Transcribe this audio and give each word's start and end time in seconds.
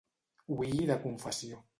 Oir 0.55 0.87
de 0.91 0.95
confessió. 1.03 1.61